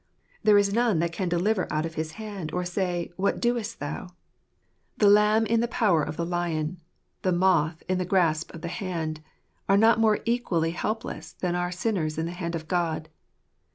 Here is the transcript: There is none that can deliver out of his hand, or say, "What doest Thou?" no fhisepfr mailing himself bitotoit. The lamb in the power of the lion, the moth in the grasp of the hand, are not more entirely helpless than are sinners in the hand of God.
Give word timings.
There 0.41 0.57
is 0.57 0.73
none 0.73 0.97
that 0.97 1.11
can 1.11 1.29
deliver 1.29 1.71
out 1.71 1.85
of 1.85 1.93
his 1.93 2.13
hand, 2.13 2.51
or 2.53 2.65
say, 2.65 3.11
"What 3.17 3.39
doest 3.39 3.79
Thou?" 3.79 4.07
no 4.07 4.07
fhisepfr 4.07 4.09
mailing 4.09 4.31
himself 4.31 4.89
bitotoit. 4.95 4.97
The 4.97 5.09
lamb 5.09 5.45
in 5.45 5.59
the 5.59 5.67
power 5.67 6.03
of 6.03 6.17
the 6.17 6.25
lion, 6.25 6.81
the 7.21 7.31
moth 7.31 7.83
in 7.87 7.97
the 7.99 8.05
grasp 8.05 8.51
of 8.55 8.61
the 8.61 8.67
hand, 8.67 9.21
are 9.69 9.77
not 9.77 9.99
more 9.99 10.15
entirely 10.15 10.71
helpless 10.71 11.33
than 11.33 11.53
are 11.53 11.71
sinners 11.71 12.17
in 12.17 12.25
the 12.25 12.31
hand 12.31 12.55
of 12.55 12.67
God. 12.67 13.09